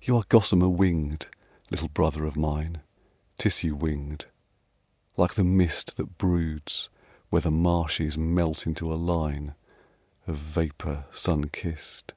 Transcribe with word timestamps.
You 0.00 0.16
are 0.16 0.22
gossamer 0.28 0.68
winged, 0.68 1.26
little 1.68 1.88
brother 1.88 2.24
of 2.24 2.36
mine, 2.36 2.80
Tissue 3.38 3.74
winged, 3.74 4.26
like 5.16 5.34
the 5.34 5.42
mist 5.42 5.96
That 5.96 6.16
broods 6.16 6.88
where 7.30 7.42
the 7.42 7.50
marshes 7.50 8.16
melt 8.16 8.68
into 8.68 8.94
a 8.94 8.94
line 8.94 9.56
Of 10.28 10.36
vapour 10.36 11.06
sun 11.10 11.48
kissed. 11.48 12.14